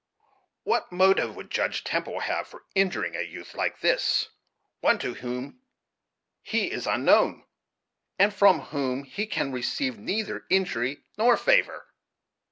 What 0.63 0.91
motive 0.91 1.35
could 1.35 1.51
Judge 1.51 1.83
Temple 1.83 2.21
have 2.21 2.47
for 2.47 2.63
injuring 2.73 3.15
a 3.15 3.21
youth 3.21 3.53
like 3.53 3.81
this; 3.81 4.29
one 4.79 4.97
to 4.97 5.13
whom 5.13 5.61
he 6.41 6.71
is 6.71 6.87
unknown, 6.87 7.43
and 8.17 8.33
from 8.33 8.61
whom 8.61 9.03
he 9.03 9.27
can 9.27 9.51
receive 9.51 9.99
neither 9.99 10.43
in 10.49 10.65
jury 10.65 11.03
nor 11.19 11.37
favor?" 11.37 11.85